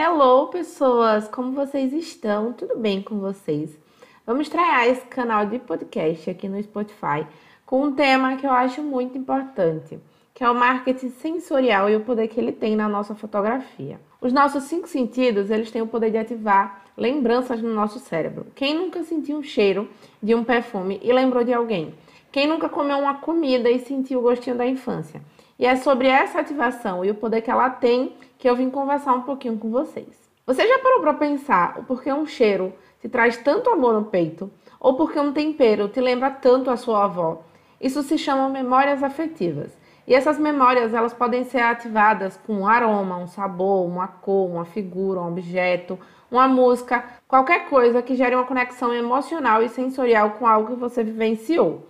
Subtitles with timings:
[0.00, 1.26] Hello, pessoas!
[1.26, 2.52] Como vocês estão?
[2.52, 3.76] Tudo bem com vocês?
[4.24, 7.26] Vamos estrear esse canal de podcast aqui no Spotify
[7.66, 9.98] com um tema que eu acho muito importante,
[10.32, 14.00] que é o marketing sensorial e o poder que ele tem na nossa fotografia.
[14.20, 18.46] Os nossos cinco sentidos, eles têm o poder de ativar lembranças no nosso cérebro.
[18.54, 19.90] Quem nunca sentiu o cheiro
[20.22, 21.92] de um perfume e lembrou de alguém?
[22.30, 25.20] Quem nunca comeu uma comida e sentiu o gostinho da infância?
[25.58, 29.12] E é sobre essa ativação e o poder que ela tem que eu vim conversar
[29.14, 30.16] um pouquinho com vocês.
[30.46, 34.50] Você já parou para pensar o porquê um cheiro te traz tanto amor no peito?
[34.80, 37.42] Ou porque um tempero te lembra tanto a sua avó?
[37.80, 39.76] Isso se chama memórias afetivas.
[40.06, 44.64] E essas memórias, elas podem ser ativadas com um aroma, um sabor, uma cor, uma
[44.64, 45.98] figura, um objeto,
[46.30, 51.04] uma música, qualquer coisa que gere uma conexão emocional e sensorial com algo que você
[51.04, 51.86] vivenciou.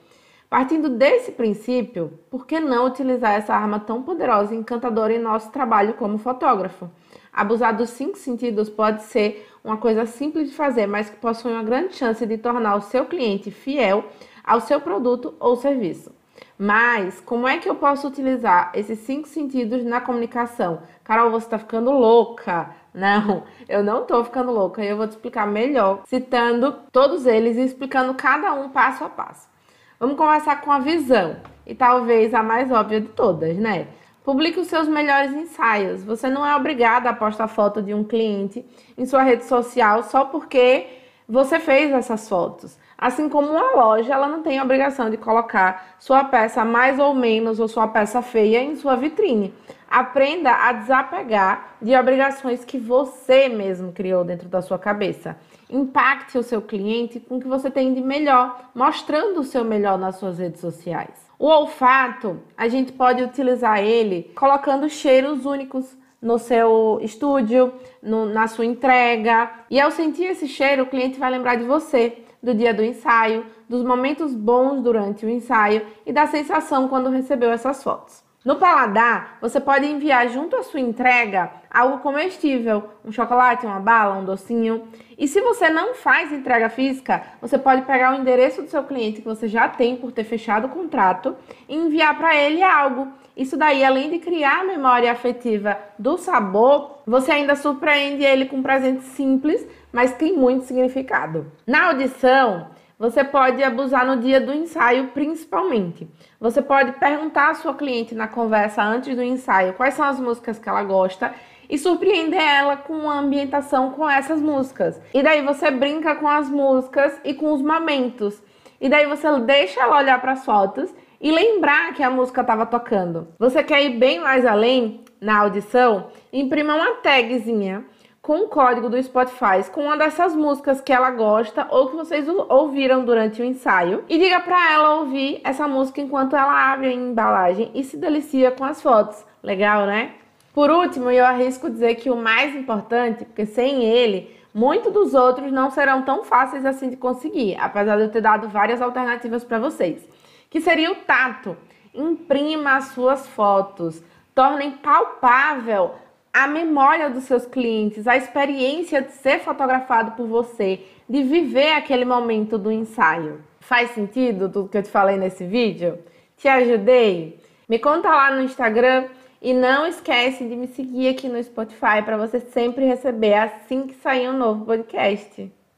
[0.49, 5.53] Partindo desse princípio, por que não utilizar essa arma tão poderosa e encantadora em nosso
[5.53, 6.91] trabalho como fotógrafo?
[7.31, 11.63] Abusar dos cinco sentidos pode ser uma coisa simples de fazer, mas que possui uma
[11.63, 14.07] grande chance de tornar o seu cliente fiel
[14.43, 16.11] ao seu produto ou serviço.
[16.59, 20.81] Mas como é que eu posso utilizar esses cinco sentidos na comunicação?
[21.05, 22.71] Carol, você está ficando louca?
[22.95, 27.59] Não, eu não estou ficando louca e eu vou te explicar melhor, citando todos eles
[27.59, 29.58] e explicando cada um passo a passo.
[30.01, 33.89] Vamos começar com a visão, e talvez a mais óbvia de todas, né?
[34.23, 36.05] Publique os seus melhores ensaios.
[36.05, 38.65] Você não é obrigado a postar foto de um cliente
[38.97, 40.87] em sua rede social só porque
[41.29, 42.79] você fez essas fotos.
[42.97, 47.15] Assim como uma loja, ela não tem a obrigação de colocar sua peça mais ou
[47.15, 49.55] menos ou sua peça feia em sua vitrine.
[49.91, 55.37] Aprenda a desapegar de obrigações que você mesmo criou dentro da sua cabeça.
[55.69, 59.99] Impacte o seu cliente com o que você tem de melhor, mostrando o seu melhor
[59.99, 61.29] nas suas redes sociais.
[61.39, 68.47] O olfato, a gente pode utilizar ele colocando cheiros únicos no seu estúdio, no, na
[68.47, 69.51] sua entrega.
[69.71, 73.47] E ao sentir esse cheiro, o cliente vai lembrar de você, do dia do ensaio,
[73.69, 78.28] dos momentos bons durante o ensaio e da sensação quando recebeu essas fotos.
[78.45, 84.17] No paladar, você pode enviar junto à sua entrega algo comestível, um chocolate, uma bala,
[84.17, 84.87] um docinho.
[85.19, 89.21] E se você não faz entrega física, você pode pegar o endereço do seu cliente
[89.21, 91.37] que você já tem por ter fechado o contrato
[91.69, 93.09] e enviar para ele algo.
[93.37, 98.59] Isso daí, além de criar a memória afetiva do sabor, você ainda surpreende ele com
[98.59, 101.51] um presente simples, mas tem muito significado.
[101.67, 106.09] Na audição, você pode abusar no dia do ensaio, principalmente.
[106.41, 110.59] Você pode perguntar à sua cliente na conversa antes do ensaio quais são as músicas
[110.59, 111.33] que ela gosta
[111.71, 115.01] e surpreender ela com uma ambientação com essas músicas.
[115.15, 118.43] E daí você brinca com as músicas e com os momentos.
[118.81, 122.67] E daí você deixa ela olhar para as fotos e lembrar que a música estava
[122.67, 123.29] tocando.
[123.39, 126.09] Você quer ir bem mais além na audição?
[126.33, 127.85] Imprima uma tagzinha
[128.29, 132.29] com o código do Spotify com uma dessas músicas que ela gosta ou que vocês
[132.51, 136.93] ouviram durante o ensaio e diga para ela ouvir essa música enquanto ela abre a
[136.93, 139.25] embalagem e se delicia com as fotos.
[139.43, 140.11] Legal, né?
[140.53, 145.51] Por último, eu arrisco dizer que o mais importante, porque sem ele, muitos dos outros
[145.51, 149.59] não serão tão fáceis assim de conseguir, apesar de eu ter dado várias alternativas para
[149.59, 150.07] vocês,
[150.51, 151.57] que seria o tato.
[151.95, 155.95] Imprima as suas fotos, tornem palpável
[156.39, 160.79] a memória dos seus clientes, a experiência de ser fotografado por você,
[161.09, 163.43] de viver aquele momento do ensaio.
[163.59, 165.99] Faz sentido tudo que eu te falei nesse vídeo?
[166.37, 167.41] Te ajudei?
[167.69, 169.07] Me conta lá no Instagram
[169.43, 173.97] e não esquece de me seguir aqui no Spotify para você sempre receber assim que
[173.97, 175.58] sair um novo podcast.